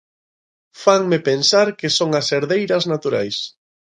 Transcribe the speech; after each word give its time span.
Fanme 0.83 1.19
pensar 1.29 1.61
que 1.81 1.89
son 1.97 2.09
as 2.21 2.27
herdeiras 2.35 2.83
naturais. 2.93 3.37